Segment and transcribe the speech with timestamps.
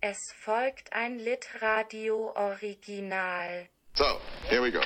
[0.00, 3.68] Es folgt ein Litradio Original.
[3.94, 4.04] So,
[4.48, 4.80] here we go.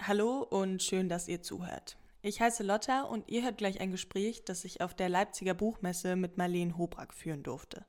[0.00, 1.96] Hallo und schön, dass ihr zuhört.
[2.28, 6.14] Ich heiße Lotta und ihr hört gleich ein Gespräch, das ich auf der Leipziger Buchmesse
[6.14, 7.86] mit Marleen Hobrack führen durfte.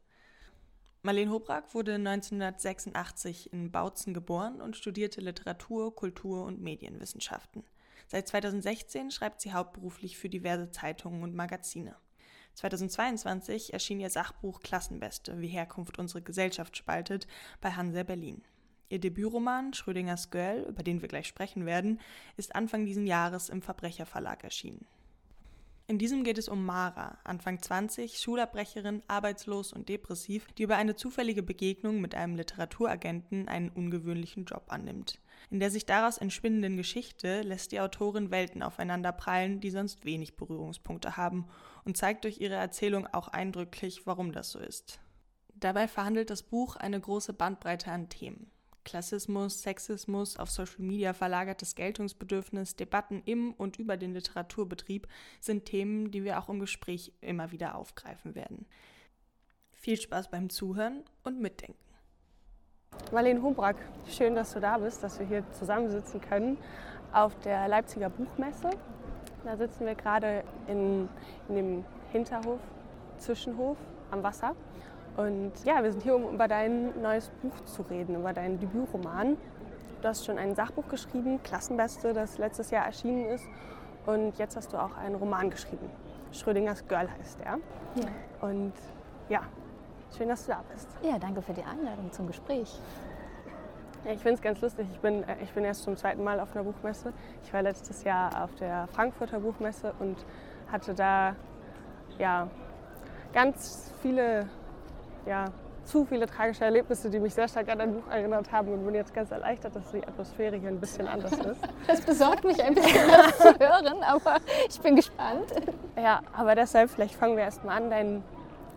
[1.02, 7.66] Marleen Hobrack wurde 1986 in Bautzen geboren und studierte Literatur, Kultur und Medienwissenschaften.
[8.08, 11.98] Seit 2016 schreibt sie hauptberuflich für diverse Zeitungen und Magazine.
[12.54, 17.28] 2022 erschien ihr Sachbuch Klassenbeste, wie Herkunft unsere Gesellschaft spaltet,
[17.60, 18.42] bei Hansa Berlin.
[18.90, 22.00] Ihr Debütroman Schrödingers Girl, über den wir gleich sprechen werden,
[22.38, 24.88] ist Anfang diesen Jahres im Verbrecherverlag erschienen.
[25.86, 30.96] In diesem geht es um Mara, Anfang 20, Schulabbrecherin, arbeitslos und depressiv, die über eine
[30.96, 35.20] zufällige Begegnung mit einem Literaturagenten einen ungewöhnlichen Job annimmt.
[35.50, 40.36] In der sich daraus entspinnenden Geschichte lässt die Autorin Welten aufeinander prallen, die sonst wenig
[40.36, 41.48] Berührungspunkte haben,
[41.86, 45.00] und zeigt durch ihre Erzählung auch eindrücklich, warum das so ist.
[45.56, 48.52] Dabei verhandelt das Buch eine große Bandbreite an Themen.
[48.84, 55.08] Klassismus, Sexismus, auf Social Media verlagertes Geltungsbedürfnis, Debatten im und über den Literaturbetrieb
[55.40, 58.66] sind Themen, die wir auch im Gespräch immer wieder aufgreifen werden.
[59.72, 61.78] Viel Spaß beim Zuhören und Mitdenken.
[63.12, 66.58] Marlene Hubrack, schön, dass du da bist, dass wir hier zusammensitzen können
[67.12, 68.70] auf der Leipziger Buchmesse.
[69.44, 71.08] Da sitzen wir gerade in,
[71.48, 72.60] in dem Hinterhof,
[73.18, 73.78] Zwischenhof
[74.12, 74.56] am Wasser.
[75.18, 79.38] Und ja, wir sind hier, um über dein neues Buch zu reden, über deinen Debütroman.
[80.02, 83.46] Du hast schon ein Sachbuch geschrieben, Klassenbeste, das letztes Jahr erschienen ist.
[84.06, 85.90] Und jetzt hast du auch einen Roman geschrieben.
[86.32, 87.60] Schrödingers Girl heißt er.
[87.96, 88.48] Ja.
[88.48, 88.74] Und
[89.28, 89.42] ja,
[90.18, 90.88] schön, dass du da bist.
[91.04, 92.80] ja, danke für die Einladung zum Gespräch.
[94.06, 94.88] Ja, ich finde es ganz lustig.
[94.92, 97.12] Ich bin, äh, ich bin erst zum zweiten Mal auf einer Buchmesse.
[97.44, 100.18] Ich war letztes Jahr auf der Frankfurter Buchmesse und
[100.72, 101.36] hatte da
[102.18, 102.48] ja,
[103.34, 104.48] ganz viele,
[105.30, 105.46] ja,
[105.86, 108.96] zu viele tragische Erlebnisse, die mich sehr stark an ein Buch erinnert haben und bin
[108.96, 111.62] jetzt ganz erleichtert, dass die Atmosphäre hier ein bisschen anders ist.
[111.88, 115.52] Das besorgt mich ein bisschen, das zu hören, aber ich bin gespannt.
[115.96, 118.24] Ja, aber deshalb, vielleicht fangen wir erst mal an, deinen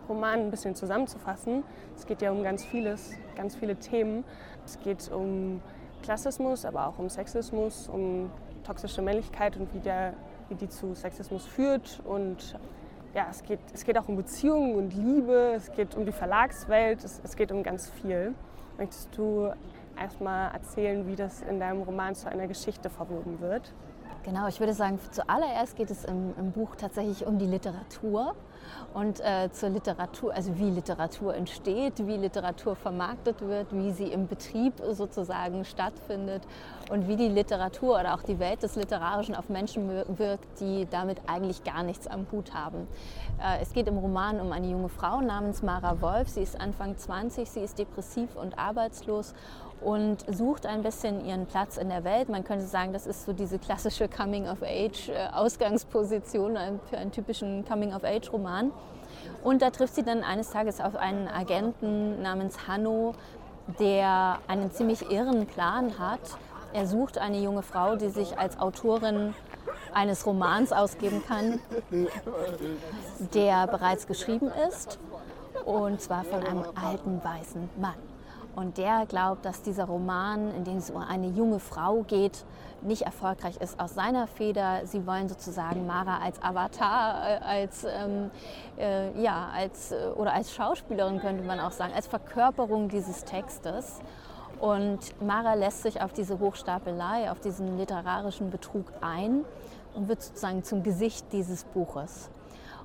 [0.07, 1.63] Roman ein bisschen zusammenzufassen.
[1.95, 4.23] Es geht ja um ganz vieles, ganz viele Themen.
[4.65, 5.61] Es geht um
[6.01, 8.31] Klassismus, aber auch um Sexismus, um
[8.63, 10.13] toxische Männlichkeit und wie, der,
[10.49, 12.01] wie die zu Sexismus führt.
[12.05, 12.55] Und
[13.13, 17.03] ja, es geht, es geht auch um Beziehungen und Liebe, es geht um die Verlagswelt,
[17.03, 18.33] es, es geht um ganz viel.
[18.77, 19.51] Möchtest du
[19.99, 23.73] erstmal erzählen, wie das in deinem Roman zu einer Geschichte verwoben wird?
[24.23, 28.35] Genau, ich würde sagen, zuallererst geht es im, im Buch tatsächlich um die Literatur
[28.93, 34.27] und äh, zur Literatur, also wie Literatur entsteht, wie Literatur vermarktet wird, wie sie im
[34.27, 36.43] Betrieb sozusagen stattfindet
[36.89, 41.17] und wie die Literatur oder auch die Welt des Literarischen auf Menschen wirkt, die damit
[41.27, 42.87] eigentlich gar nichts am Hut haben.
[43.41, 46.29] Äh, es geht im Roman um eine junge Frau namens Mara Wolf.
[46.29, 49.33] Sie ist Anfang 20, sie ist depressiv und arbeitslos
[49.83, 52.29] und sucht ein bisschen ihren Platz in der Welt.
[52.29, 56.57] Man könnte sagen, das ist so diese klassische Coming-of-Age-Ausgangsposition
[56.89, 58.71] für einen typischen Coming-of-Age-Roman.
[59.43, 63.13] Und da trifft sie dann eines Tages auf einen Agenten namens Hanno,
[63.79, 66.21] der einen ziemlich irren Plan hat.
[66.73, 69.33] Er sucht eine junge Frau, die sich als Autorin
[69.93, 71.59] eines Romans ausgeben kann,
[73.33, 74.97] der bereits geschrieben ist,
[75.65, 78.12] und zwar von einem alten weißen Mann.
[78.55, 82.45] Und der glaubt, dass dieser Roman, in dem es um eine junge Frau geht,
[82.83, 84.85] nicht erfolgreich ist aus seiner Feder.
[84.85, 88.29] Sie wollen sozusagen Mara als Avatar, äh, als, ähm,
[88.77, 94.01] äh, ja, als, äh, oder als Schauspielerin könnte man auch sagen, als Verkörperung dieses Textes.
[94.59, 99.45] Und Mara lässt sich auf diese Hochstapelei, auf diesen literarischen Betrug ein
[99.93, 102.29] und wird sozusagen zum Gesicht dieses Buches.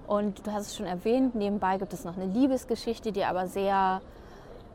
[0.07, 4.01] Und du hast es schon erwähnt, nebenbei gibt es noch eine Liebesgeschichte, die aber sehr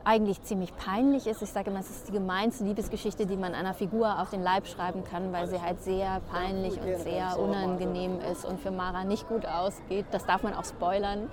[0.04, 1.42] eigentlich ziemlich peinlich ist.
[1.42, 4.66] Ich sage immer, es ist die gemeinste Liebesgeschichte, die man einer Figur auf den Leib
[4.66, 9.28] schreiben kann, weil sie halt sehr peinlich und sehr unangenehm ist und für Mara nicht
[9.28, 10.06] gut ausgeht.
[10.10, 11.30] Das darf man auch spoilern.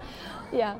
[0.51, 0.77] Ja.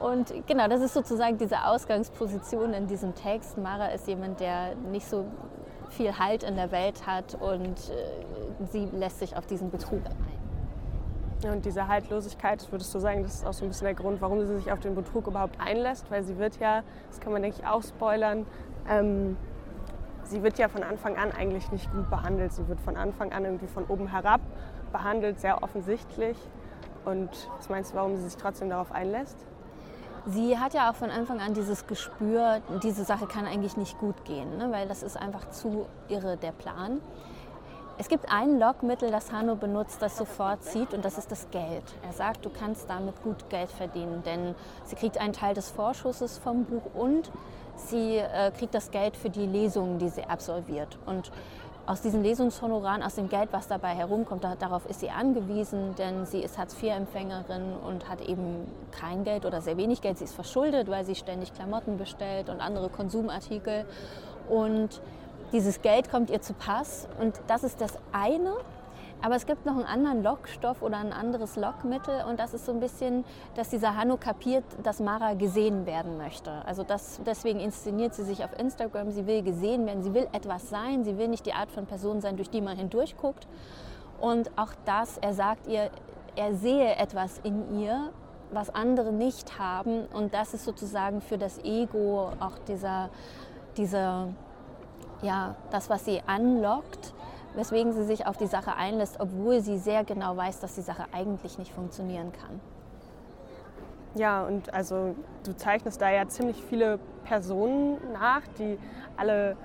[0.00, 3.56] Und genau, das ist sozusagen diese Ausgangsposition in diesem Text.
[3.56, 5.24] Mara ist jemand, der nicht so
[5.90, 10.35] viel Halt in der Welt hat und äh, sie lässt sich auf diesen Betrug ein.
[11.44, 14.40] Und diese Haltlosigkeit, würdest du sagen, das ist auch so ein bisschen der Grund, warum
[14.46, 17.58] sie sich auf den Betrug überhaupt einlässt, weil sie wird ja, das kann man denke
[17.60, 18.46] ich auch spoilern,
[18.88, 19.36] ähm,
[20.24, 22.52] sie wird ja von Anfang an eigentlich nicht gut behandelt.
[22.52, 24.40] Sie wird von Anfang an irgendwie von oben herab
[24.92, 26.38] behandelt, sehr offensichtlich.
[27.04, 29.36] Und was meinst du, warum sie sich trotzdem darauf einlässt?
[30.26, 34.24] Sie hat ja auch von Anfang an dieses Gespür, diese Sache kann eigentlich nicht gut
[34.24, 34.72] gehen, ne?
[34.72, 37.00] weil das ist einfach zu irre der Plan.
[37.98, 41.82] Es gibt ein Lockmittel, das Hanno benutzt, das sofort zieht und das ist das Geld.
[42.06, 44.54] Er sagt, du kannst damit gut Geld verdienen, denn
[44.84, 47.30] sie kriegt einen Teil des Vorschusses vom Buch und
[47.76, 50.98] sie äh, kriegt das Geld für die Lesungen, die sie absolviert.
[51.06, 51.32] Und
[51.86, 56.26] aus diesen Lesungshonoraren, aus dem Geld, was dabei herumkommt, da, darauf ist sie angewiesen, denn
[56.26, 60.18] sie ist Hartz-IV-Empfängerin und hat eben kein Geld oder sehr wenig Geld.
[60.18, 63.86] Sie ist verschuldet, weil sie ständig Klamotten bestellt und andere Konsumartikel.
[64.48, 65.00] Und
[65.52, 68.54] dieses Geld kommt ihr zu Pass und das ist das eine.
[69.22, 72.72] Aber es gibt noch einen anderen Lockstoff oder ein anderes Lockmittel und das ist so
[72.72, 76.52] ein bisschen, dass dieser Hanno kapiert, dass Mara gesehen werden möchte.
[76.66, 80.68] Also das, deswegen inszeniert sie sich auf Instagram, sie will gesehen werden, sie will etwas
[80.68, 83.48] sein, sie will nicht die Art von Person sein, durch die man hindurchguckt.
[84.20, 85.90] Und auch das, er sagt ihr,
[86.36, 88.10] er sehe etwas in ihr,
[88.52, 93.08] was andere nicht haben und das ist sozusagen für das Ego auch dieser,
[93.76, 94.28] dieser
[95.22, 97.14] ja, das, was sie anlockt,
[97.54, 101.04] weswegen sie sich auf die Sache einlässt, obwohl sie sehr genau weiß, dass die Sache
[101.12, 102.60] eigentlich nicht funktionieren kann.
[104.14, 105.14] Ja, und also
[105.44, 108.78] du zeichnest da ja ziemlich viele Personen nach, die
[109.16, 109.56] alle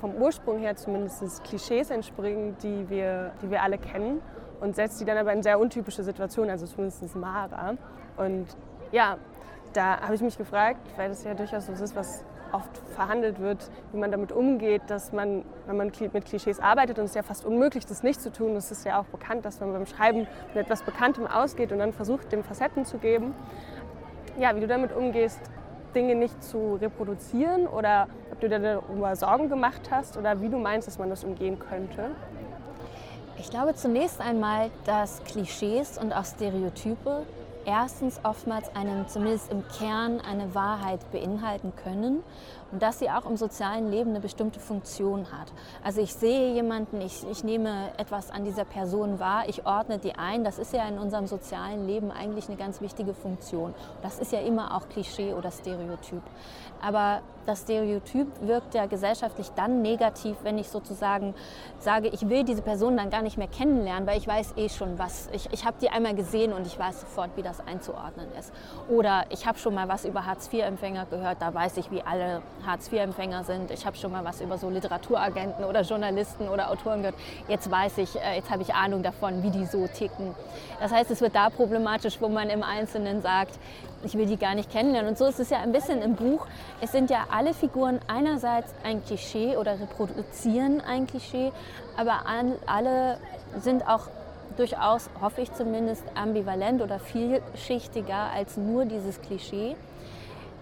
[0.00, 4.20] vom Ursprung her zumindest Klischees entspringen, die wir, die wir alle kennen
[4.60, 7.74] und setzt die dann aber in sehr untypische Situationen, also zumindest Mara.
[8.16, 8.46] Und
[8.92, 9.16] ja,
[9.72, 13.70] da habe ich mich gefragt, weil das ja durchaus so ist, was oft verhandelt wird,
[13.92, 17.22] wie man damit umgeht, dass man, wenn man mit Klischees arbeitet, und es ist ja
[17.22, 20.26] fast unmöglich, das nicht zu tun, es ist ja auch bekannt, dass man beim Schreiben
[20.54, 23.34] mit etwas Bekanntem ausgeht und dann versucht, dem Facetten zu geben.
[24.38, 25.40] Ja, wie du damit umgehst,
[25.94, 30.58] Dinge nicht zu reproduzieren oder ob du dir darüber Sorgen gemacht hast oder wie du
[30.58, 32.10] meinst, dass man das umgehen könnte.
[33.38, 37.24] Ich glaube zunächst einmal, dass Klischees und auch Stereotype
[37.68, 42.24] erstens oftmals einen, zumindest im Kern, eine Wahrheit beinhalten können
[42.72, 45.52] und dass sie auch im sozialen Leben eine bestimmte Funktion hat.
[45.84, 50.14] Also ich sehe jemanden, ich, ich nehme etwas an dieser Person wahr, ich ordne die
[50.14, 50.44] ein.
[50.44, 53.74] Das ist ja in unserem sozialen Leben eigentlich eine ganz wichtige Funktion.
[54.02, 56.22] Das ist ja immer auch Klischee oder Stereotyp.
[56.80, 61.34] Aber das Stereotyp wirkt ja gesellschaftlich dann negativ, wenn ich sozusagen
[61.78, 64.98] sage, ich will diese Person dann gar nicht mehr kennenlernen, weil ich weiß eh schon
[64.98, 65.28] was.
[65.32, 68.52] Ich, ich habe die einmal gesehen und ich weiß sofort, wie das einzuordnen ist.
[68.88, 73.44] Oder ich habe schon mal was über Hartz-IV-Empfänger gehört, da weiß ich, wie alle Hartz-IV-Empfänger
[73.44, 73.70] sind.
[73.70, 77.16] Ich habe schon mal was über so Literaturagenten oder Journalisten oder Autoren gehört.
[77.48, 80.34] Jetzt weiß ich, äh, jetzt habe ich Ahnung davon, wie die so ticken.
[80.80, 83.58] Das heißt, es wird da problematisch, wo man im Einzelnen sagt,
[84.04, 85.10] ich will die gar nicht kennenlernen.
[85.10, 86.46] Und so ist es ja ein bisschen im Buch.
[86.80, 91.52] Es sind ja alle Figuren einerseits ein Klischee oder reproduzieren ein Klischee,
[91.96, 92.22] aber
[92.66, 93.18] alle
[93.60, 94.02] sind auch
[94.58, 99.76] durchaus, hoffe ich zumindest, ambivalent oder vielschichtiger als nur dieses Klischee.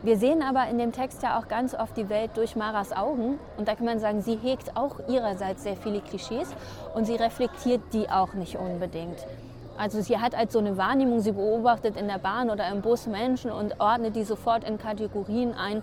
[0.02, 3.38] Wir sehen aber in dem Text ja auch ganz oft die Welt durch Maras Augen.
[3.56, 6.48] Und da kann man sagen, sie hegt auch ihrerseits sehr viele Klischees
[6.94, 9.26] und sie reflektiert die auch nicht unbedingt.
[9.78, 13.06] Also sie hat als so eine Wahrnehmung, sie beobachtet in der Bahn oder im Bus
[13.06, 15.82] Menschen und ordnet die sofort in Kategorien ein.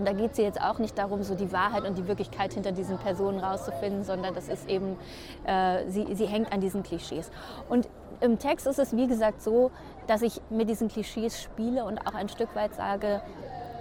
[0.00, 2.72] Und da geht es jetzt auch nicht darum, so die Wahrheit und die Wirklichkeit hinter
[2.72, 4.96] diesen Personen rauszufinden, sondern das ist eben,
[5.44, 7.30] äh, sie, sie hängt an diesen Klischees.
[7.68, 7.86] Und
[8.22, 9.70] im Text ist es wie gesagt so,
[10.06, 13.20] dass ich mit diesen Klischees spiele und auch ein Stück weit sage,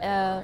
[0.01, 0.41] äh,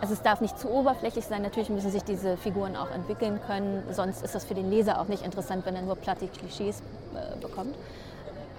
[0.00, 1.42] also es darf nicht zu oberflächlich sein.
[1.42, 3.82] Natürlich müssen sich diese Figuren auch entwickeln können.
[3.90, 6.84] Sonst ist das für den Leser auch nicht interessant, wenn er nur platte Klischees
[7.14, 7.74] äh, bekommt.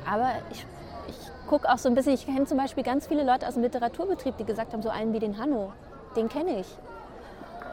[0.05, 0.67] Aber ich,
[1.07, 1.15] ich
[1.47, 4.35] gucke auch so ein bisschen, ich kenne zum Beispiel ganz viele Leute aus dem Literaturbetrieb,
[4.35, 5.71] die gesagt haben, so einen wie den Hanno,
[6.15, 6.77] den kenne ich.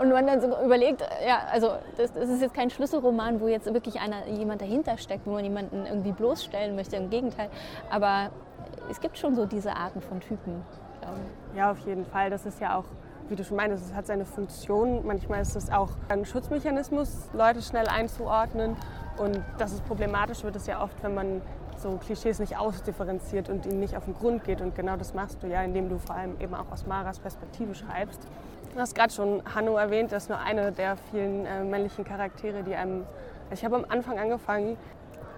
[0.01, 3.73] Und man dann so überlegt, ja, also das, das, ist jetzt kein Schlüsselroman, wo jetzt
[3.73, 7.51] wirklich einer, jemand dahinter steckt, wo man jemanden irgendwie bloßstellen möchte, im Gegenteil.
[7.91, 8.31] Aber
[8.91, 10.63] es gibt schon so diese Arten von Typen.
[11.55, 12.31] Ja, auf jeden Fall.
[12.31, 12.85] Das ist ja auch,
[13.29, 15.07] wie du schon meinst, es hat seine Funktion.
[15.07, 18.77] Manchmal ist es auch ein Schutzmechanismus, Leute schnell einzuordnen.
[19.19, 21.43] Und dass es problematisch wird, ist ja oft, wenn man
[21.83, 24.61] so Klischees nicht ausdifferenziert und ihnen nicht auf den Grund geht.
[24.61, 27.75] Und genau das machst du ja, indem du vor allem eben auch aus Maras Perspektive
[27.75, 28.21] schreibst.
[28.75, 32.63] Du hast gerade schon Hanno erwähnt, das ist nur eine der vielen äh, männlichen Charaktere,
[32.63, 33.05] die einem.
[33.51, 34.79] Also ich habe am Anfang angefangen,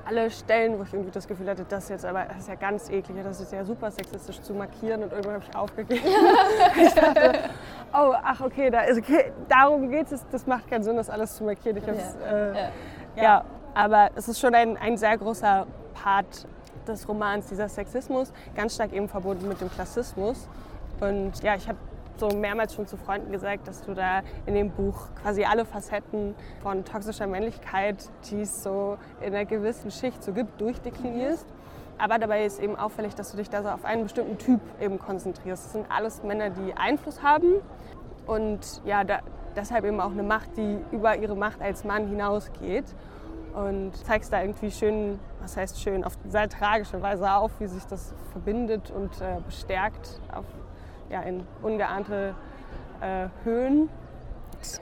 [0.07, 2.91] alle Stellen, wo ich irgendwie das Gefühl hatte, das jetzt aber das ist ja ganz
[2.91, 6.05] eklig, das ist ja super sexistisch zu markieren und irgendwann habe ich aufgegeben.
[6.77, 7.33] ich dachte,
[7.93, 11.35] oh, ach okay, da ist okay, darum geht es, das macht keinen Sinn, das alles
[11.37, 11.79] zu markieren.
[11.79, 11.93] Ich ja.
[11.93, 12.55] Äh,
[13.17, 13.23] ja.
[13.23, 13.45] ja.
[13.75, 15.67] aber es ist schon ein, ein sehr großer
[16.05, 16.47] Part
[16.87, 20.49] des Romans, dieser Sexismus, ganz stark eben verbunden mit dem Klassismus.
[21.01, 21.79] Und ja, ich habe
[22.19, 26.35] so mehrmals schon zu Freunden gesagt, dass du da in dem Buch quasi alle Facetten
[26.63, 31.47] von toxischer Männlichkeit, die es so in einer gewissen Schicht so gibt, durchdeklinierst.
[31.97, 34.99] Aber dabei ist eben auffällig, dass du dich da so auf einen bestimmten Typ eben
[34.99, 35.65] konzentrierst.
[35.65, 37.55] Das sind alles Männer, die Einfluss haben
[38.27, 39.21] und ja, da,
[39.57, 42.85] deshalb eben auch eine Macht, die über ihre Macht als Mann hinausgeht.
[43.55, 47.85] Und zeigst da irgendwie schön, was heißt schön, auf sehr tragische Weise auf, wie sich
[47.85, 50.45] das verbindet und äh, bestärkt auf,
[51.09, 52.35] ja, in ungeahnte
[53.01, 53.89] äh, Höhen.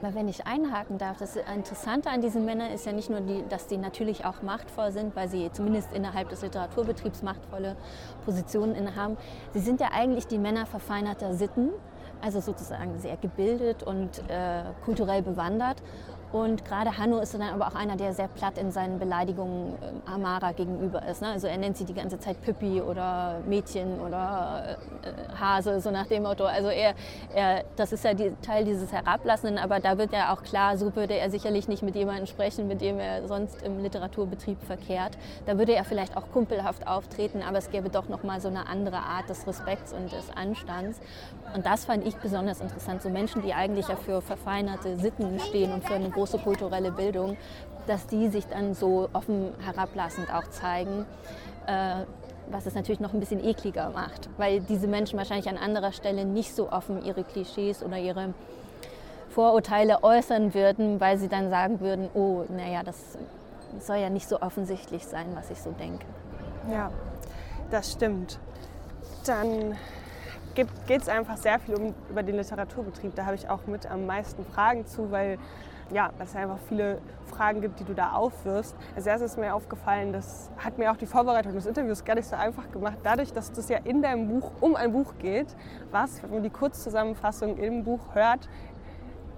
[0.01, 3.43] Aber wenn ich einhaken darf, das Interessante an diesen Männern ist ja nicht nur, die,
[3.49, 7.75] dass sie natürlich auch machtvoll sind, weil sie zumindest innerhalb des Literaturbetriebs machtvolle
[8.25, 9.17] Positionen innehaben.
[9.51, 11.69] Sie sind ja eigentlich die Männer verfeinerter Sitten,
[12.21, 15.83] also sozusagen sehr gebildet und äh, kulturell bewandert
[16.33, 20.11] und gerade Hanno ist dann aber auch einer, der sehr platt in seinen Beleidigungen äh,
[20.11, 21.21] Amara gegenüber ist.
[21.21, 21.27] Ne?
[21.27, 26.07] Also er nennt sie die ganze Zeit Püppi oder Mädchen oder äh, Hase, so nach
[26.07, 26.45] dem Motto.
[26.45, 26.95] Also er,
[27.35, 30.95] er das ist ja die, Teil dieses Herablassenden, aber da wird ja auch klar, so
[30.95, 35.19] würde er sicherlich nicht mit jemandem sprechen, mit dem er sonst im Literaturbetrieb verkehrt.
[35.45, 38.97] Da würde er vielleicht auch kumpelhaft auftreten, aber es gäbe doch nochmal so eine andere
[38.97, 40.99] Art des Respekts und des Anstands.
[41.53, 43.03] Und das fand ich besonders interessant.
[43.03, 47.37] So Menschen, die eigentlich ja für verfeinerte Sitten stehen und für eine große kulturelle Bildung,
[47.87, 51.05] dass die sich dann so offen herablassend auch zeigen.
[51.67, 52.05] Äh,
[52.49, 56.25] was es natürlich noch ein bisschen ekliger macht, weil diese Menschen wahrscheinlich an anderer Stelle
[56.25, 58.33] nicht so offen ihre Klischees oder ihre
[59.29, 63.17] Vorurteile äußern würden, weil sie dann sagen würden, oh, naja, das
[63.79, 66.05] soll ja nicht so offensichtlich sein, was ich so denke.
[66.71, 66.91] Ja,
[67.71, 68.39] das stimmt.
[69.25, 69.75] Dann
[70.53, 73.15] geht es einfach sehr viel um, über den Literaturbetrieb.
[73.15, 75.39] Da habe ich auch mit am meisten Fragen zu, weil
[75.93, 78.75] ja, es einfach viele Fragen gibt, die du da aufwirfst.
[78.95, 82.27] Als erstes ist mir aufgefallen, das hat mir auch die Vorbereitung des Interviews gar nicht
[82.27, 85.55] so einfach gemacht, dadurch, dass das ja in deinem Buch um ein Buch geht,
[85.91, 88.49] was, wenn man die Kurzzusammenfassung im Buch hört,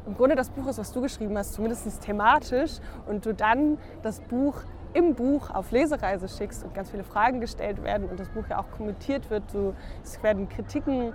[0.06, 4.22] im Grunde das Buch ist, was du geschrieben hast, zumindest thematisch, und du dann das
[4.22, 4.56] Buch
[4.94, 8.60] im Buch auf Lesereise schickst und ganz viele Fragen gestellt werden und das Buch ja
[8.60, 9.44] auch kommentiert wird.
[9.54, 11.14] Du, es werden Kritiken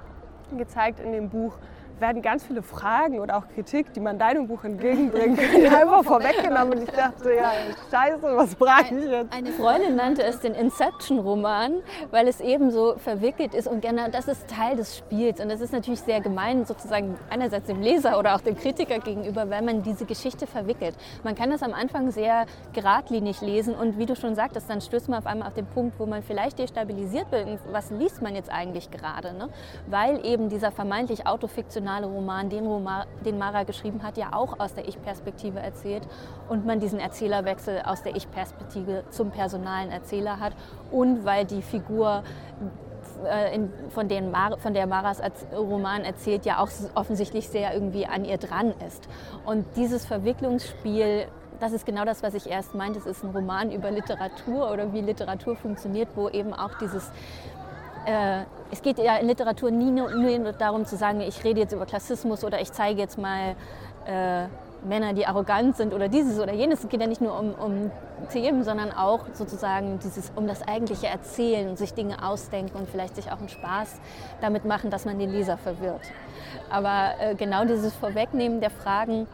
[0.58, 1.56] gezeigt in dem Buch
[2.00, 5.38] werden ganz viele Fragen oder auch Kritik, die man deinem Buch entgegenbringt,
[5.72, 6.78] einfach vorweggenommen.
[6.78, 7.52] Und ich dachte, ja,
[7.90, 9.32] scheiße, was brauche ich jetzt?
[9.32, 13.68] Eine Freundin nannte es den Inception-Roman, weil es eben so verwickelt ist.
[13.68, 15.40] Und genau das ist Teil des Spiels.
[15.40, 19.50] Und das ist natürlich sehr gemein, sozusagen einerseits dem Leser oder auch dem Kritiker gegenüber,
[19.50, 20.96] weil man diese Geschichte verwickelt.
[21.22, 23.74] Man kann das am Anfang sehr geradlinig lesen.
[23.74, 26.22] Und wie du schon sagtest, dann stößt man auf einmal auf den Punkt, wo man
[26.22, 27.46] vielleicht destabilisiert wird.
[27.70, 29.32] Was liest man jetzt eigentlich gerade?
[29.34, 29.48] Ne?
[29.86, 34.58] Weil eben dieser vermeintlich autofiktionale fiktionale Roman, den, Roman, den Mara geschrieben hat, ja auch
[34.60, 36.02] aus der Ich-Perspektive erzählt
[36.48, 40.52] und man diesen Erzählerwechsel aus der Ich-Perspektive zum personalen Erzähler hat
[40.90, 42.22] und weil die Figur
[43.24, 45.20] äh, in, von, den Mar von der Maras
[45.52, 49.08] Roman erzählt, ja auch offensichtlich sehr irgendwie an ihr dran ist.
[49.44, 51.26] Und dieses Verwicklungsspiel
[51.58, 52.98] das ist genau das, was ich erst meinte.
[52.98, 57.12] Es ist ein Roman über Literatur oder wie Literatur funktioniert, wo eben auch dieses
[58.06, 61.72] äh, es geht ja in Literatur nie nur, nur, darum zu sagen, ich rede jetzt
[61.72, 63.56] über Klassismus oder ich zeige jetzt mal
[64.06, 64.46] äh,
[64.84, 66.84] Männer, die arrogant sind oder dieses oder jenes.
[66.84, 67.90] Es geht ja nicht nur um, um
[68.32, 73.16] Themen, sondern auch sozusagen dieses, um das eigentliche Erzählen und sich Dinge ausdenken und vielleicht
[73.16, 74.00] sich auch einen Spaß
[74.40, 76.02] damit machen, dass man den Leser verwirrt.
[76.70, 79.26] Aber äh, genau dieses Vorwegnehmen der Fragen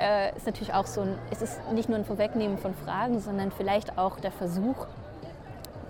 [0.00, 3.50] äh, ist natürlich auch so ein, es ist nicht nur ein Vorwegnehmen von Fragen, sondern
[3.50, 4.86] vielleicht auch der Versuch,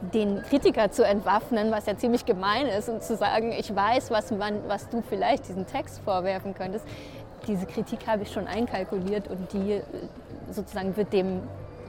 [0.00, 4.30] den Kritiker zu entwaffnen, was ja ziemlich gemein ist, und zu sagen, ich weiß, was,
[4.30, 6.86] man, was du vielleicht diesen Text vorwerfen könntest.
[7.46, 9.82] Diese Kritik habe ich schon einkalkuliert und die äh,
[10.50, 11.42] sozusagen wird dem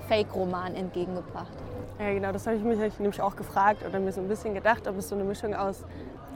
[0.08, 1.54] Fake-Roman entgegengebracht.
[2.00, 4.88] Ja, genau, das habe ich mich nämlich auch gefragt oder mir so ein bisschen gedacht,
[4.88, 5.84] ob es so eine Mischung aus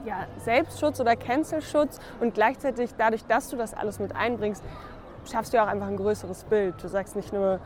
[0.04, 4.62] ja, Selbstschutz oder Cancel-Schutz und gleichzeitig dadurch, dass du das alles mit einbringst,
[5.30, 6.74] schaffst du ja auch einfach ein größeres Bild.
[6.82, 7.60] Du sagst nicht nur,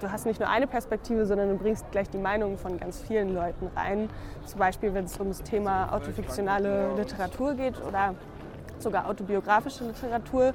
[0.00, 3.34] du hast nicht nur eine Perspektive, sondern du bringst gleich die Meinungen von ganz vielen
[3.34, 4.08] Leuten rein.
[4.46, 8.14] Zum Beispiel, wenn es um das Thema autofiktionale Literatur geht oder
[8.78, 10.54] sogar autobiografische Literatur.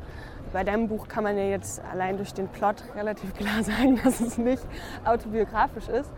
[0.53, 4.19] Bei deinem Buch kann man ja jetzt allein durch den Plot relativ klar sagen, dass
[4.19, 4.61] es nicht
[5.05, 6.11] autobiografisch ist.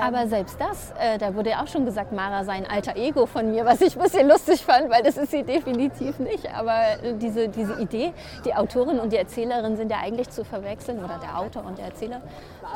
[0.00, 2.96] Aber ähm, selbst das, äh, da wurde ja auch schon gesagt, Mara sei ein alter
[2.96, 6.54] Ego von mir, was ich ein bisschen lustig fand, weil das ist sie definitiv nicht.
[6.54, 8.12] Aber äh, diese, diese Idee,
[8.44, 11.86] die Autorin und die Erzählerin sind ja eigentlich zu verwechseln, oder der Autor und der
[11.86, 12.20] Erzähler,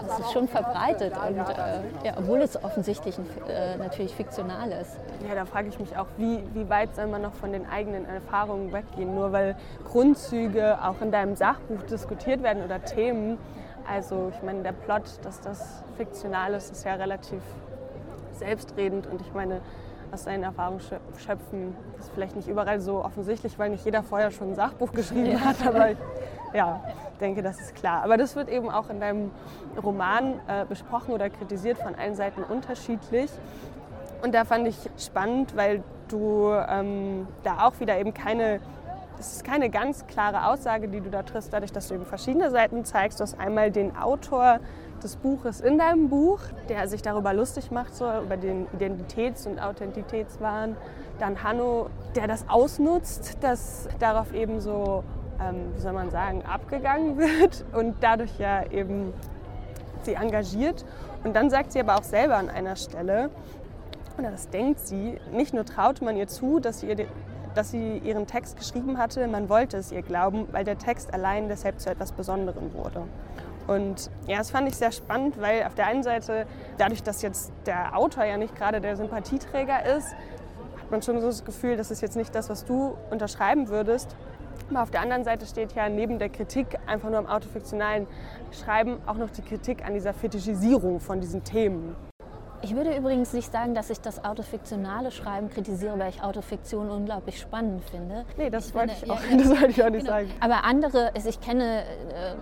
[0.06, 4.96] das ist schon verbreitet, und, äh, ja, obwohl es offensichtlich äh, natürlich fiktional ist.
[5.28, 8.06] Ja, da frage ich mich auch, wie, wie weit soll man noch von den eigenen
[8.06, 13.38] Erfahrungen weggehen, nur weil Grundzüge auch in deinem Sachbuch diskutiert werden oder Themen.
[13.88, 17.42] Also ich meine, der Plot, dass das fiktional ist, ist ja relativ
[18.32, 19.60] selbstredend und ich meine,
[20.12, 24.50] aus seinen Erfahrungen schöpfen ist vielleicht nicht überall so offensichtlich, weil nicht jeder vorher schon
[24.50, 25.88] ein Sachbuch geschrieben hat, aber
[26.54, 26.80] ja,
[27.20, 28.02] denke, das ist klar.
[28.04, 29.30] Aber das wird eben auch in deinem
[29.82, 33.30] Roman äh, besprochen oder kritisiert von allen Seiten unterschiedlich.
[34.22, 38.60] Und da fand ich spannend, weil du ähm, da auch wieder eben keine,
[39.18, 42.50] es ist keine ganz klare Aussage, die du da triffst, dadurch, dass du eben verschiedene
[42.50, 43.20] Seiten zeigst.
[43.20, 44.60] Du hast einmal den Autor
[45.02, 49.60] des Buches in deinem Buch, der sich darüber lustig macht, so über den Identitäts- und
[49.60, 50.76] Authentitätswahn.
[51.18, 55.04] Dann Hanno, der das ausnutzt, dass darauf eben so,
[55.48, 59.12] ähm, wie soll man sagen, abgegangen wird und dadurch ja eben
[60.02, 60.84] sie engagiert.
[61.24, 63.30] Und dann sagt sie aber auch selber an einer Stelle,
[64.18, 67.06] oder das denkt sie, nicht nur traute man ihr zu, dass sie, ihr,
[67.54, 71.48] dass sie ihren Text geschrieben hatte, man wollte es ihr glauben, weil der Text allein
[71.48, 73.02] deshalb zu etwas Besonderem wurde.
[73.66, 76.46] Und ja, das fand ich sehr spannend, weil auf der einen Seite,
[76.76, 80.14] dadurch, dass jetzt der Autor ja nicht gerade der Sympathieträger ist,
[80.80, 84.14] hat man schon so das Gefühl, das ist jetzt nicht das, was du unterschreiben würdest.
[84.70, 88.06] Aber auf der anderen Seite steht ja neben der Kritik einfach nur am autofiktionalen
[88.50, 91.94] Schreiben auch noch die Kritik an dieser Fetischisierung von diesen Themen.
[92.64, 97.38] Ich würde übrigens nicht sagen, dass ich das autofiktionale Schreiben kritisiere, weil ich Autofiktion unglaublich
[97.38, 98.24] spannend finde.
[98.38, 100.12] Nee, das, ich wollte, finde, ich auch, ja, das wollte ich auch nicht Genau.
[100.16, 100.30] sagen.
[100.40, 101.84] Aber andere, also ich kenne äh,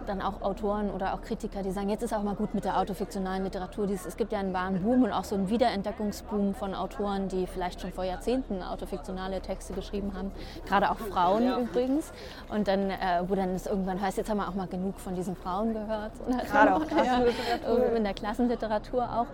[0.07, 2.79] dann auch Autoren oder auch Kritiker, die sagen, jetzt ist auch mal gut mit der
[2.79, 3.91] autofiktionalen Literatur.
[3.91, 7.81] Es gibt ja einen wahren Boom und auch so einen Wiederentdeckungsboom von Autoren, die vielleicht
[7.81, 10.31] schon vor Jahrzehnten autofiktionale Texte geschrieben haben.
[10.69, 12.12] Gerade auch Frauen übrigens.
[12.49, 15.17] Und dann, äh, wo dann es irgendwann heißt, jetzt haben wir auch mal genug von
[15.17, 16.12] diesen Frauen gehört.
[16.49, 17.97] Gerade auch ja, Klassenliteratur.
[17.97, 19.26] in der Klassenliteratur auch.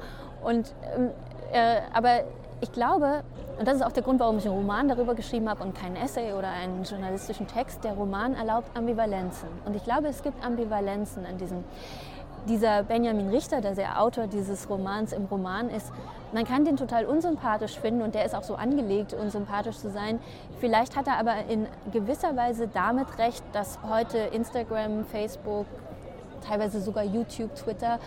[0.43, 1.11] Und, ähm,
[1.53, 2.21] äh, aber
[2.61, 3.23] ich glaube,
[3.59, 5.97] und das ist auch der Grund, warum ich einen Roman darüber geschrieben habe und keinen
[5.97, 9.49] Essay oder einen journalistischen Text, der Roman erlaubt Ambivalenzen.
[9.65, 11.65] Und ich glaube, es gibt Ambivalenzen an diesem.
[12.49, 15.93] Dieser Benjamin Richter, der der Autor dieses Romans im Roman ist,
[16.33, 20.19] man kann den total unsympathisch finden und der ist auch so angelegt, unsympathisch zu sein.
[20.61, 25.67] Vielleicht hat er aber in gewisser Weise damit recht, dass heute Instagram, Facebook,
[26.47, 27.99] teilweise sogar YouTube, Twitter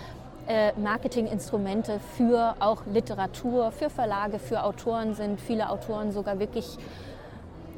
[0.77, 5.39] Marketinginstrumente für auch Literatur, für Verlage, für Autoren sind.
[5.39, 6.77] Viele Autoren sogar wirklich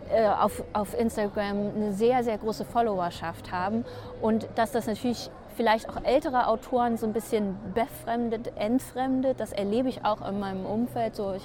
[0.09, 3.85] äh, auf, auf Instagram eine sehr, sehr große Followerschaft haben
[4.21, 9.39] und dass das natürlich vielleicht auch ältere Autoren so ein bisschen befremdet, entfremdet.
[9.39, 11.15] Das erlebe ich auch in meinem Umfeld.
[11.15, 11.43] So, ich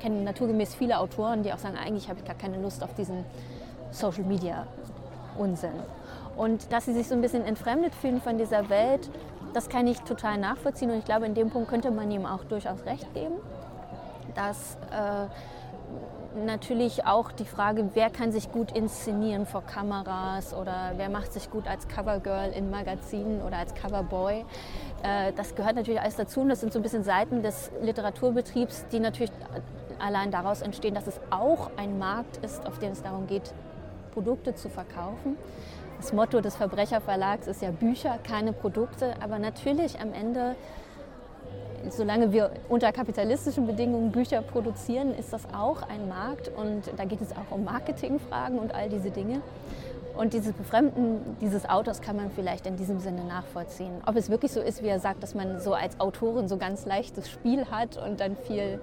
[0.00, 3.24] kenne naturgemäß viele Autoren, die auch sagen, eigentlich habe ich gar keine Lust auf diesen
[3.92, 4.66] Social Media
[5.38, 5.72] Unsinn.
[6.36, 9.10] Und dass sie sich so ein bisschen entfremdet fühlen von dieser Welt,
[9.52, 10.90] das kann ich total nachvollziehen.
[10.90, 13.34] Und ich glaube, in dem Punkt könnte man ihm auch durchaus recht geben,
[14.34, 15.26] dass äh,
[16.44, 21.50] natürlich auch die Frage, wer kann sich gut inszenieren vor Kameras oder wer macht sich
[21.50, 24.44] gut als Covergirl in Magazinen oder als Coverboy,
[25.02, 26.40] äh, das gehört natürlich alles dazu.
[26.40, 29.32] Und das sind so ein bisschen Seiten des Literaturbetriebs, die natürlich
[29.98, 33.52] allein daraus entstehen, dass es auch ein Markt ist, auf dem es darum geht,
[34.12, 35.36] Produkte zu verkaufen.
[36.00, 39.12] Das Motto des Verbrecherverlags ist ja Bücher, keine Produkte.
[39.20, 40.56] Aber natürlich am Ende,
[41.90, 46.48] solange wir unter kapitalistischen Bedingungen Bücher produzieren, ist das auch ein Markt.
[46.56, 49.42] Und da geht es auch um Marketingfragen und all diese Dinge.
[50.16, 54.00] Und dieses Befremden dieses Autors kann man vielleicht in diesem Sinne nachvollziehen.
[54.06, 56.86] Ob es wirklich so ist, wie er sagt, dass man so als Autorin so ganz
[56.86, 58.80] leichtes Spiel hat und dann viel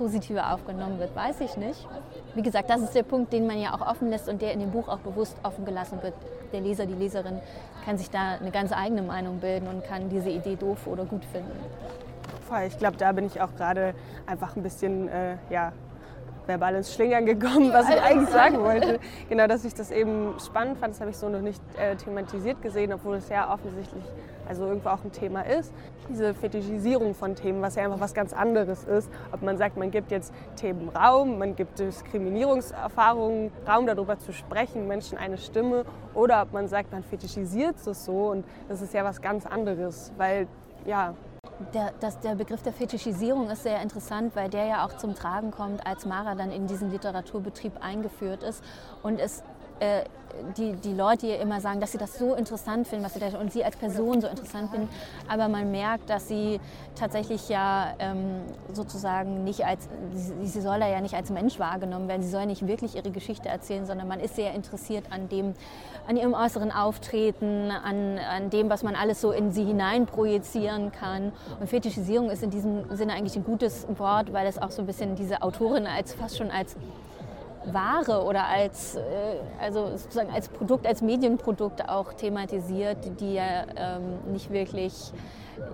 [0.00, 1.86] positiver aufgenommen wird, weiß ich nicht.
[2.34, 4.60] Wie gesagt, das ist der Punkt, den man ja auch offen lässt und der in
[4.60, 6.14] dem Buch auch bewusst offen gelassen wird.
[6.54, 7.38] Der Leser, die Leserin
[7.84, 11.22] kann sich da eine ganz eigene Meinung bilden und kann diese Idee doof oder gut
[11.26, 11.52] finden.
[12.66, 13.94] Ich glaube, da bin ich auch gerade
[14.26, 15.72] einfach ein bisschen äh, ja,
[16.50, 18.98] verbal ins Schlingern gekommen, was ich eigentlich sagen wollte.
[19.28, 22.60] Genau, dass ich das eben spannend fand, das habe ich so noch nicht äh, thematisiert
[22.60, 24.04] gesehen, obwohl es ja offensichtlich
[24.48, 25.72] also irgendwo auch ein Thema ist.
[26.08, 29.08] Diese Fetischisierung von Themen, was ja einfach was ganz anderes ist.
[29.30, 34.88] Ob man sagt, man gibt jetzt Themen Raum, man gibt Diskriminierungserfahrungen Raum, darüber zu sprechen,
[34.88, 35.84] Menschen eine Stimme,
[36.14, 40.12] oder ob man sagt, man fetischisiert es so und das ist ja was ganz anderes,
[40.16, 40.48] weil
[40.84, 41.14] ja,
[41.74, 45.50] Der, das, der Begriff der Fetischisierung ist sehr interessant, weil der ja auch zum Tragen
[45.50, 48.64] kommt, als Mara dann in diesen Literaturbetrieb eingeführt ist
[49.02, 49.42] und es
[49.80, 50.04] äh,
[50.56, 53.26] die, die Leute ihr immer sagen, dass sie das so interessant finden, was sie da,
[53.38, 54.88] und sie als Person so interessant finden,
[55.28, 56.60] aber man merkt, dass sie
[56.94, 62.22] tatsächlich ja ähm, sozusagen nicht als, sie, sie soll ja nicht als Mensch wahrgenommen werden,
[62.22, 65.54] sie soll nicht wirklich ihre Geschichte erzählen, sondern man ist sehr interessiert an dem,
[66.06, 70.92] an ihrem äußeren Auftreten, an, an dem, was man alles so in sie hinein projizieren
[70.92, 71.32] kann.
[71.60, 74.86] Und Fetischisierung ist in diesem Sinne eigentlich ein gutes Wort, weil es auch so ein
[74.86, 76.76] bisschen diese Autorin als fast schon als
[77.64, 79.00] Ware oder als, äh,
[79.60, 85.12] also sozusagen als Produkt, als Medienprodukt auch thematisiert, die ja ähm, nicht wirklich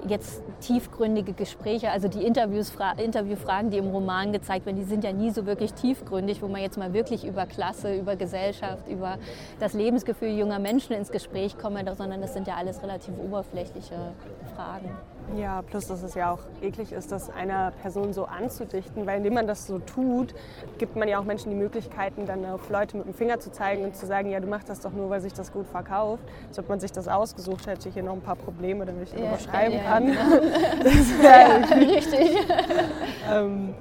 [0.08, 5.04] jetzt tiefgründige Gespräche, also die Interviews, Fra Interviewfragen, die im Roman gezeigt werden, die sind
[5.04, 9.18] ja nie so wirklich tiefgründig, wo man jetzt mal wirklich über Klasse, über Gesellschaft, über
[9.60, 14.12] das Lebensgefühl junger Menschen ins Gespräch kommt, sondern das sind ja alles relativ oberflächliche
[14.54, 14.90] Fragen.
[15.36, 19.34] Ja, plus dass es ja auch eklig ist, das einer Person so anzudichten, weil indem
[19.34, 20.34] man das so tut,
[20.78, 23.84] gibt man ja auch Menschen die Möglichkeiten, dann auf Leute mit dem Finger zu zeigen
[23.84, 26.22] und zu sagen, ja, du machst das doch nur, weil sich das gut verkauft.
[26.48, 29.18] Als ob man sich das ausgesucht hätte, ich hier noch ein paar Probleme, damit ich
[29.18, 29.36] Ja,
[29.66, 30.06] überschreiben ja, kann.
[30.84, 32.46] Das wär Ja, richtig.
[33.32, 33.74] ähm,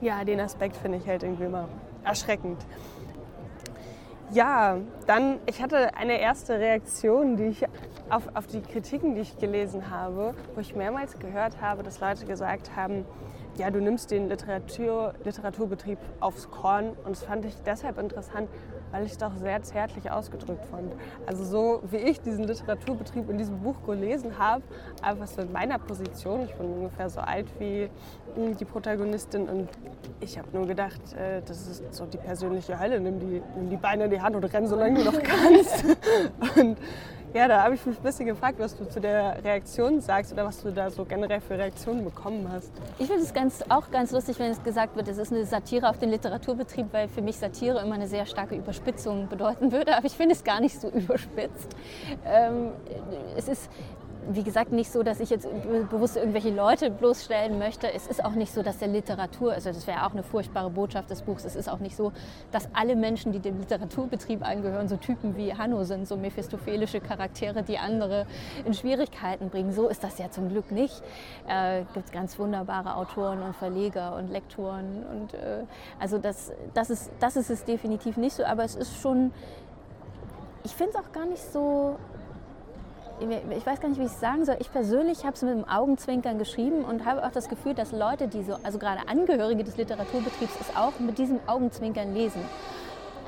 [0.00, 1.68] ja, den Aspekt finde ich halt irgendwie immer
[2.04, 2.58] erschreckend.
[4.32, 7.64] Ja, dann, ich hatte eine erste Reaktion, die ich
[8.08, 12.24] auf, auf die Kritiken, die ich gelesen habe, wo ich mehrmals gehört habe, dass Leute
[12.24, 13.04] gesagt haben,
[13.56, 16.96] ja, du nimmst den Literatur, Literaturbetrieb aufs Korn.
[17.04, 18.48] Und das fand ich deshalb interessant,
[18.92, 20.92] weil ich es doch sehr zärtlich ausgedrückt fand.
[21.26, 24.62] Also so wie ich diesen Literaturbetrieb in diesem Buch gelesen habe,
[25.02, 27.88] einfach so in meiner Position, ich bin ungefähr so alt wie
[28.36, 29.68] mh, die Protagonistin und
[30.20, 33.76] ich habe nur gedacht, äh, das ist so die persönliche Hölle, nimm die, nimm die
[33.76, 35.84] Beine in die Hand und renn, solange du noch kannst.
[36.56, 36.76] und
[37.34, 40.44] ja, da habe ich mich ein bisschen gefragt, was du zu der Reaktion sagst oder
[40.44, 42.70] was du da so generell für Reaktionen bekommen hast.
[42.98, 45.88] Ich finde es ganz, auch ganz lustig, wenn es gesagt wird, es ist eine Satire
[45.88, 49.96] auf den Literaturbetrieb, weil für mich Satire immer eine sehr starke Überspitzung bedeuten würde.
[49.96, 51.74] Aber ich finde es gar nicht so überspitzt.
[52.26, 52.72] Ähm,
[53.36, 53.70] es ist,
[54.30, 57.92] wie gesagt, nicht so, dass ich jetzt be- bewusst irgendwelche Leute bloßstellen möchte.
[57.92, 61.10] Es ist auch nicht so, dass der Literatur, also das wäre auch eine furchtbare Botschaft
[61.10, 62.12] des Buchs, es ist auch nicht so,
[62.52, 67.62] dass alle Menschen, die dem Literaturbetrieb angehören, so Typen wie Hanno sind, so mephistophelische Charaktere,
[67.62, 68.26] die andere
[68.64, 69.72] in Schwierigkeiten bringen.
[69.72, 71.02] So ist das ja zum Glück nicht.
[71.48, 75.04] Äh, gibt ganz wunderbare Autoren und Verleger und Lektoren.
[75.10, 75.64] Und, äh,
[75.98, 79.32] also das, das, ist, das ist es definitiv nicht so, aber es ist schon,
[80.64, 81.96] ich finde es auch gar nicht so
[83.20, 84.56] ich weiß gar nicht, wie ich es sagen soll.
[84.58, 88.28] Ich persönlich habe es mit dem Augenzwinkern geschrieben und habe auch das Gefühl, dass Leute,
[88.28, 92.42] die so, also gerade Angehörige des Literaturbetriebs, es auch mit diesem Augenzwinkern lesen.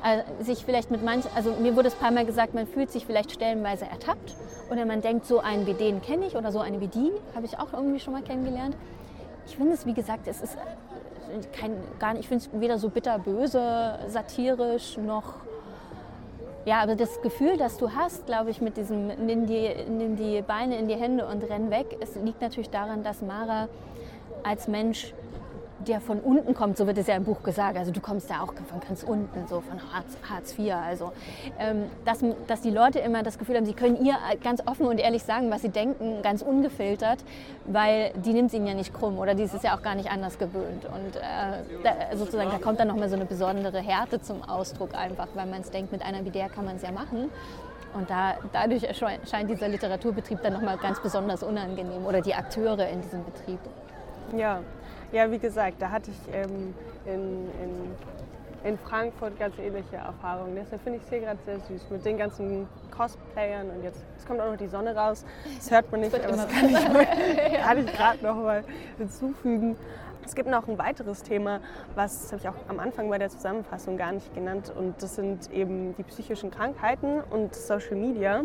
[0.03, 2.91] Also sich vielleicht mit manchen, also mir wurde es ein paar Mal gesagt, man fühlt
[2.91, 4.35] sich vielleicht stellenweise ertappt
[4.69, 7.45] oder man denkt, so einen wie den kenne ich oder so eine wie die habe
[7.45, 8.75] ich auch irgendwie schon mal kennengelernt.
[9.47, 10.57] Ich finde es, wie gesagt, es ist
[11.59, 15.44] kein, gar nicht, ich finde es weder so bitterböse, satirisch noch
[16.65, 20.41] ja, aber das Gefühl, das du hast, glaube ich, mit diesem nimm die, nimm die
[20.41, 23.67] Beine in die Hände und renn weg, es liegt natürlich daran, dass Mara
[24.43, 25.13] als Mensch,
[25.79, 28.41] der von unten kommt, so wird es ja im Buch gesagt, also du kommst ja
[28.41, 31.11] auch von ganz unten, so von Hartz, Hartz IV, also
[31.59, 34.99] ähm, dass, dass die Leute immer das Gefühl haben, sie können ihr ganz offen und
[34.99, 37.19] ehrlich sagen, was sie denken, ganz ungefiltert,
[37.65, 39.95] weil die nimmt es ihnen ja nicht krumm oder die ist es ja auch gar
[39.95, 41.21] nicht anders gewöhnt und äh,
[41.83, 45.61] da, sozusagen da kommt dann nochmal so eine besondere Härte zum Ausdruck einfach, weil man
[45.61, 47.29] es denkt, mit einer wie der kann man es ja machen.
[47.93, 52.89] Und da, dadurch erscheint scheint dieser Literaturbetrieb dann nochmal ganz besonders unangenehm oder die Akteure
[52.89, 53.59] in diesem Betrieb.
[54.35, 54.59] Ja,
[55.15, 56.73] ja wie gesagt, da hatte ich ähm,
[57.05, 60.55] in, in, in Frankfurt ganz ähnliche Erfahrungen.
[60.55, 64.27] Deshalb finde ich es hier gerade sehr süß mit den ganzen Cosplayern und jetzt, jetzt
[64.27, 65.25] kommt auch noch die Sonne raus.
[65.57, 66.75] Das hört man nicht, aber das kann ich,
[67.63, 68.63] kann ich gerade noch mal
[68.97, 69.77] hinzufügen.
[70.25, 71.61] Es gibt noch ein weiteres Thema,
[71.93, 75.15] was das habe ich auch am Anfang bei der Zusammenfassung gar nicht genannt und das
[75.15, 78.41] sind eben die psychischen Krankheiten und Social Media.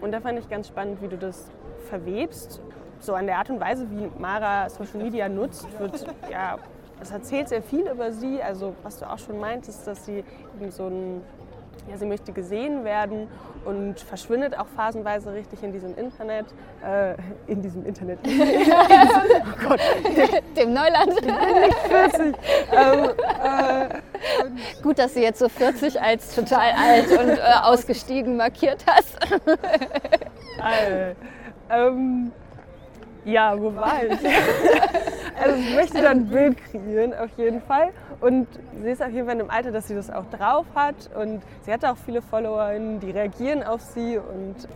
[0.00, 1.50] Und da fand ich ganz spannend, wie du das
[1.88, 2.60] verwebst.
[3.00, 6.58] So an der Art und Weise, wie Mara Social Media nutzt, wird ja,
[7.00, 8.42] es erzählt sehr viel über sie.
[8.42, 10.24] Also was du auch schon meintest, dass sie
[10.60, 11.22] eben so ein
[11.90, 13.28] ja, sie möchte gesehen werden
[13.64, 16.46] und verschwindet auch phasenweise richtig in diesem Internet.
[16.82, 17.14] Äh,
[17.46, 18.18] in diesem Internet.
[18.26, 19.80] oh Gott,
[20.56, 21.12] Dem Neuland.
[21.88, 22.34] 40.
[22.72, 23.10] ähm,
[23.42, 29.18] äh, Gut, dass du jetzt so 40 als total alt und äh, ausgestiegen markiert hast.
[29.46, 31.14] äh,
[31.70, 32.32] ähm,
[33.24, 34.12] ja, wo war ich?
[35.42, 37.90] also ich möchte dann ein Bild kreieren, auf jeden Fall.
[38.20, 38.46] Und
[38.82, 41.10] sie ist auf jeden Fall in einem Alter, dass sie das auch drauf hat.
[41.14, 44.18] Und sie hat auch viele FollowerInnen, die reagieren auf sie.
[44.18, 44.68] Und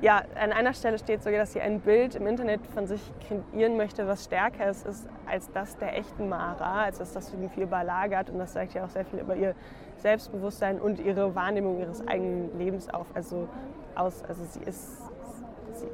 [0.00, 3.76] ja, an einer Stelle steht sogar, dass sie ein Bild im Internet von sich kreieren
[3.76, 8.28] möchte, was stärker ist, ist als das der echten Mara, als dass das irgendwie überlagert.
[8.28, 9.54] Und das sagt ja auch sehr viel über ihr
[9.98, 13.06] Selbstbewusstsein und ihre Wahrnehmung ihres eigenen Lebens auf.
[13.14, 13.48] Also,
[13.94, 14.22] aus.
[14.28, 14.98] Also sie ist.
[15.74, 15.86] Sie,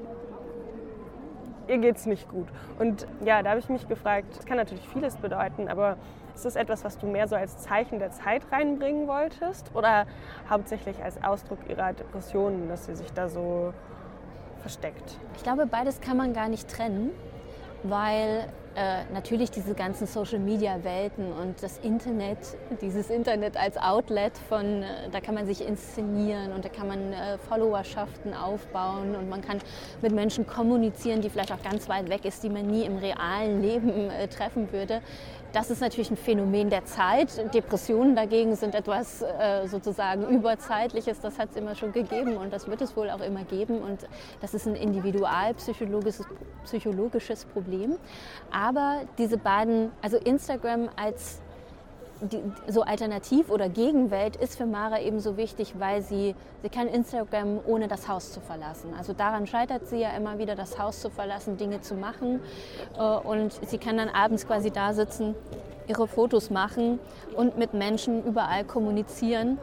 [1.69, 2.49] ihr geht's nicht gut.
[2.79, 5.97] Und ja, da habe ich mich gefragt, das kann natürlich vieles bedeuten, aber
[6.35, 10.07] ist das etwas, was du mehr so als Zeichen der Zeit reinbringen wolltest oder
[10.49, 13.75] hauptsächlich als Ausdruck ihrer Depressionen, dass sie sich da so
[14.61, 15.19] versteckt?
[15.37, 17.11] Ich glaube, beides kann man gar nicht trennen,
[17.83, 22.39] weil äh, natürlich diese ganzen Social-Media-Welten und das Internet,
[22.81, 27.13] dieses Internet als Outlet von, äh, da kann man sich inszenieren und da kann man
[27.13, 29.59] äh, Followerschaften aufbauen und man kann
[30.03, 33.61] mit Menschen kommunizieren, die vielleicht auch ganz weit weg ist, die man nie im realen
[33.61, 35.03] Leben äh, treffen würde.
[35.53, 37.53] Das ist natürlich ein Phänomen der Zeit.
[37.55, 41.21] Depressionen dagegen sind etwas äh, sozusagen Überzeitliches.
[41.21, 43.79] Das hat es immer schon gegeben und das wird es wohl auch immer geben.
[43.81, 44.07] Und
[44.41, 46.27] das ist ein individualpsychologisches
[46.65, 47.97] psychologisches Problem.
[48.51, 51.41] Aber diese beiden, also Instagram als
[52.21, 56.89] die, so Alternativ- oder Gegenwelt ist für Mara eben so wichtig, weil sie, sie kann
[56.89, 58.93] Instagram ohne das Haus zu verlassen.
[58.97, 62.41] Also daran scheitert sie ja immer wieder, das Haus zu verlassen, Dinge zu machen.
[62.99, 65.35] Äh, und sie kann dann abends quasi da sitzen,
[65.89, 66.99] ihre Fotos machen
[67.37, 69.59] und mit Menschen überall kommunizieren.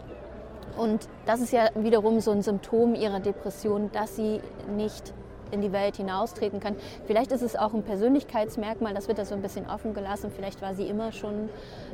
[0.77, 4.41] Und das ist ja wiederum so ein Symptom ihrer Depression, dass sie
[4.75, 5.13] nicht
[5.51, 6.75] in die Welt hinaustreten kann.
[7.05, 10.31] Vielleicht ist es auch ein Persönlichkeitsmerkmal, das wird da so ein bisschen offen gelassen.
[10.35, 11.49] Vielleicht war sie immer schon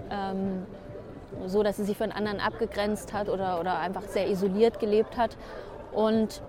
[0.10, 0.66] ähm,
[1.48, 5.38] so, dass sie sich von anderen abgegrenzt hat oder, oder einfach sehr isoliert gelebt hat.
[5.92, 6.42] Und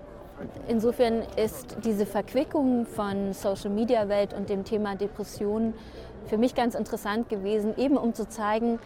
[0.68, 5.74] insofern ist diese Verquickung von Social-Media-Welt und dem Thema Depression
[6.26, 8.78] für mich ganz interessant gewesen, eben um zu zeigen,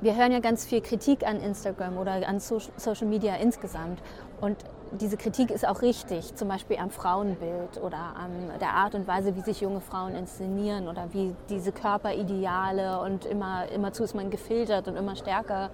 [0.00, 4.00] wir hören ja ganz viel Kritik an Instagram oder an Social Media insgesamt.
[4.40, 4.56] Und
[4.92, 9.36] diese Kritik ist auch richtig, zum Beispiel am Frauenbild oder an der Art und Weise,
[9.36, 14.88] wie sich junge Frauen inszenieren oder wie diese Körperideale und immer, immerzu ist man gefiltert
[14.88, 15.70] und immer stärker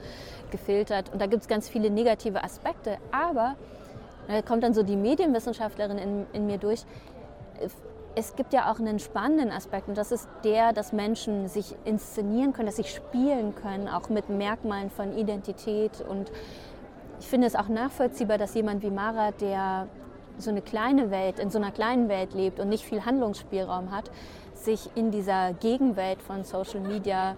[0.50, 1.12] gefiltert.
[1.12, 2.98] Und da gibt es ganz viele negative Aspekte.
[3.12, 3.54] Aber
[4.28, 6.84] da kommt dann so die Medienwissenschaftlerin in, in mir durch.
[8.16, 12.52] Es gibt ja auch einen spannenden Aspekt und das ist der, dass Menschen sich inszenieren
[12.52, 16.30] können, dass sie spielen können, auch mit Merkmalen von Identität und
[17.20, 19.88] ich finde es auch nachvollziehbar, dass jemand wie Mara, der
[20.38, 24.10] so eine kleine Welt, in so einer kleinen Welt lebt und nicht viel Handlungsspielraum hat,
[24.54, 27.36] sich in dieser Gegenwelt von Social Media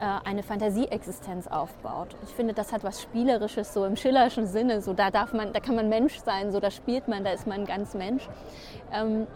[0.00, 2.08] äh, eine Fantasieexistenz aufbaut.
[2.24, 4.80] Ich finde, das hat was Spielerisches, so im schillerischen Sinne.
[4.80, 7.46] So, da, darf man, da kann man Mensch sein, so da spielt man, da ist
[7.46, 8.28] man ganz Mensch.
[8.92, 9.26] Ähm,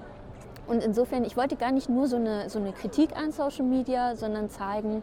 [0.67, 4.17] und insofern, ich wollte gar nicht nur so eine, so eine Kritik an Social Media,
[4.17, 5.03] sondern zeigen,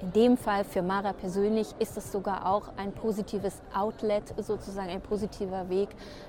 [0.00, 5.02] in dem Fall für Mara persönlich ist es sogar auch ein positives Outlet, sozusagen ein
[5.02, 5.88] positiver Weg,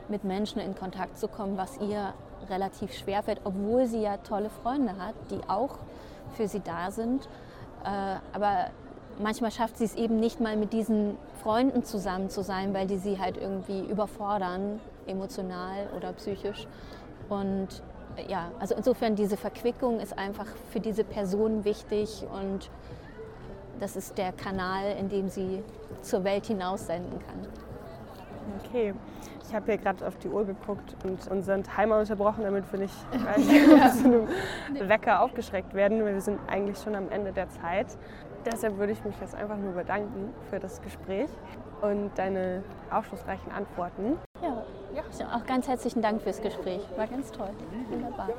[0.09, 2.13] mit Menschen in Kontakt zu kommen, was ihr
[2.49, 5.77] relativ schwer fällt, obwohl sie ja tolle Freunde hat, die auch
[6.35, 7.29] für sie da sind.
[7.85, 8.71] Äh, aber
[9.19, 12.97] manchmal schafft sie es eben nicht mal mit diesen Freunden zusammen zu sein, weil die
[12.97, 16.67] sie halt irgendwie überfordern, emotional oder psychisch.
[17.29, 17.67] Und
[18.27, 22.69] ja, also insofern diese Verquickung ist einfach für diese Person wichtig und
[23.81, 25.63] das ist der Kanal, in dem sie
[26.01, 27.47] zur Welt hinaus senden kann.
[28.63, 28.93] Okay,
[29.47, 32.93] ich habe hier gerade auf die Uhr geguckt und unseren Timer unterbrochen, damit wir nicht
[33.11, 34.27] zu einem
[34.87, 36.05] Wecker aufgeschreckt werden.
[36.05, 37.87] Wir sind eigentlich schon am Ende der Zeit.
[38.45, 41.29] Deshalb würde ich mich jetzt einfach nur bedanken für das Gespräch
[41.81, 44.17] und deine aufschlussreichen Antworten.
[44.41, 44.63] Ja,
[44.95, 45.35] ja.
[45.35, 46.81] auch ganz herzlichen Dank fürs Gespräch.
[46.97, 47.49] War ganz toll.
[47.89, 48.29] Wunderbar.